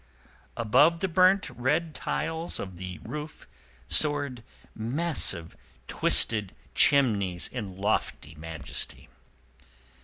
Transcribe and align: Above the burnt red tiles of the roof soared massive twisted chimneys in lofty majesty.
Above 0.57 0.99
the 0.99 1.07
burnt 1.07 1.47
red 1.51 1.93
tiles 1.93 2.59
of 2.59 2.77
the 2.77 2.97
roof 3.03 3.47
soared 3.87 4.41
massive 4.73 5.55
twisted 5.85 6.55
chimneys 6.73 7.47
in 7.49 7.77
lofty 7.77 8.33
majesty. 8.33 9.09